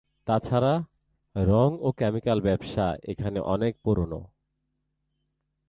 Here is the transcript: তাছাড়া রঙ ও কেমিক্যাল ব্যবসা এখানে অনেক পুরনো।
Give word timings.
তাছাড়া 0.27 0.73
রঙ 1.35 1.69
ও 1.81 1.89
কেমিক্যাল 1.91 2.39
ব্যবসা 2.41 2.85
এখানে 3.03 3.39
অনেক 3.45 3.73
পুরনো। 3.83 4.19